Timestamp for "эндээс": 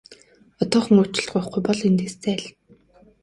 1.87-2.15